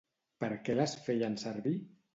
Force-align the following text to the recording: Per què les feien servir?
Per 0.43 0.49
què 0.69 0.77
les 0.79 0.97
feien 1.09 1.39
servir? 1.47 1.79